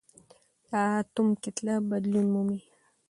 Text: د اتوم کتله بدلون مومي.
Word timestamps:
د 0.69 0.71
اتوم 0.99 1.27
کتله 1.43 1.75
بدلون 1.89 2.25
مومي. 2.33 2.59